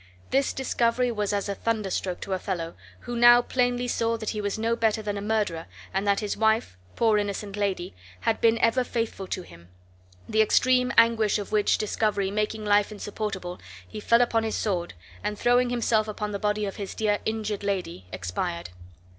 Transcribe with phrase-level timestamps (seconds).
[0.31, 4.57] This discovery was as a thunderstroke to Othello, who now plainly saw that he was
[4.57, 8.83] no better than a murderer, and that his wife (poor innocent lady) had been ever
[8.83, 9.69] faithful to him;
[10.27, 15.37] the extreme anguish of which discovery making life insupportable, he fell upon his sword, and
[15.37, 18.71] throwing himself upon the body of his dear injured lady, expired.